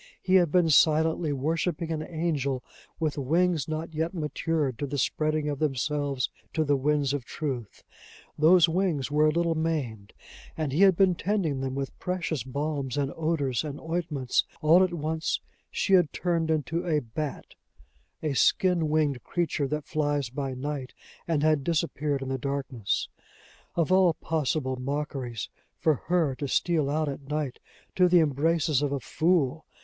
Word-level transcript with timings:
He 0.19 0.33
had 0.33 0.51
been 0.51 0.71
silently 0.71 1.31
worshiping 1.31 1.91
an 1.91 2.01
angel 2.01 2.63
with 2.99 3.19
wings 3.19 3.67
not 3.67 3.93
yet 3.93 4.15
matured 4.15 4.79
to 4.79 4.87
the 4.87 4.97
spreading 4.97 5.47
of 5.47 5.59
themselves 5.59 6.31
to 6.53 6.63
the 6.63 6.75
winds 6.75 7.13
of 7.13 7.23
truth; 7.23 7.83
those 8.35 8.67
wings 8.67 9.11
were 9.11 9.27
a 9.27 9.31
little 9.31 9.53
maimed, 9.53 10.13
and 10.57 10.71
he 10.71 10.81
had 10.81 10.95
been 10.95 11.13
tending 11.13 11.61
them 11.61 11.75
with 11.75 11.99
precious 11.99 12.41
balms, 12.43 12.97
and 12.97 13.13
odors, 13.15 13.63
and 13.63 13.79
ointments: 13.79 14.43
all 14.59 14.83
at 14.83 14.91
once 14.91 15.39
she 15.69 15.93
had 15.93 16.11
turned 16.11 16.49
into 16.49 16.83
a 16.83 16.99
bat, 17.01 17.53
a 18.23 18.33
skin 18.33 18.89
winged 18.89 19.23
creature 19.23 19.67
that 19.67 19.85
flies 19.85 20.31
by 20.31 20.55
night, 20.55 20.95
and 21.27 21.43
had 21.43 21.63
disappeared 21.63 22.23
in 22.23 22.29
the 22.29 22.39
darkness! 22.39 23.07
Of 23.75 23.91
all 23.91 24.15
possible 24.15 24.77
mockeries, 24.77 25.47
for 25.77 25.93
her 26.07 26.33
to 26.37 26.47
steal 26.47 26.89
out 26.89 27.07
at 27.07 27.27
night 27.29 27.59
to 27.97 28.07
the 28.09 28.19
embraces 28.19 28.81
of 28.81 28.91
a 28.91 28.99
fool! 28.99 29.67